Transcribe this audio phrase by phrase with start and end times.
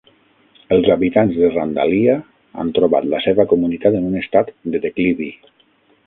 [0.75, 2.15] Els habitants de Randalia
[2.63, 5.29] han trobat la seva comunitat en un estat de declivi.